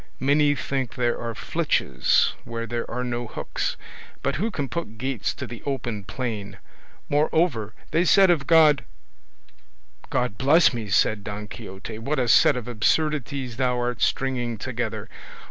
many 0.19 0.55
think 0.55 0.95
there 0.95 1.21
are 1.21 1.35
flitches 1.35 2.33
where 2.43 2.65
there 2.65 2.89
are 2.89 3.03
no 3.03 3.27
hooks; 3.27 3.77
but 4.23 4.37
who 4.37 4.49
can 4.49 4.67
put 4.67 4.97
gates 4.97 5.31
to 5.31 5.45
the 5.45 5.61
open 5.63 6.03
plain? 6.03 6.57
moreover 7.07 7.75
they 7.91 8.03
said 8.03 8.31
of 8.31 8.47
God—" 8.47 8.83
"God 10.09 10.39
bless 10.39 10.73
me," 10.73 10.89
said 10.89 11.23
Don 11.23 11.47
Quixote, 11.47 11.99
"what 11.99 12.17
a 12.17 12.27
set 12.27 12.57
of 12.57 12.67
absurdities 12.67 13.57
thou 13.57 13.77
art 13.77 14.01
stringing 14.01 14.57
together! 14.57 15.07